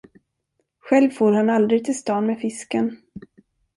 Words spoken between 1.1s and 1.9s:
han aldrig